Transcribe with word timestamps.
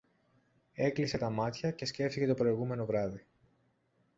Έκλεισε 0.73 1.17
τα 1.17 1.29
μάτια 1.29 1.71
και 1.71 1.85
σκέφτηκε 1.85 2.27
το 2.27 2.33
προηγούμενο 2.33 2.85
βράδυ 2.85 3.25